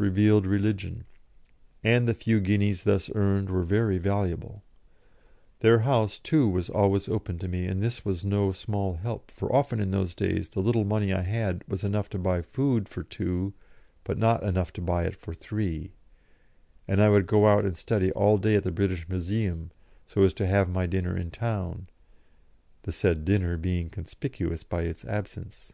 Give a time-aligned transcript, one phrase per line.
[0.00, 1.04] Revealed Religion,
[1.84, 4.64] and the few guineas thus earned were very valuable.
[5.60, 9.54] Their house, too, was always open to me, and this was no small help, for
[9.54, 13.04] often in those days the little money I had was enough to buy food for
[13.04, 13.54] two
[14.02, 15.92] but not enough to buy it for three,
[16.88, 19.70] and I would go out and study all day at the British Museum,
[20.08, 21.86] so as to "have my dinner in town,"
[22.82, 25.72] the said dinner being conspicuous by its absence.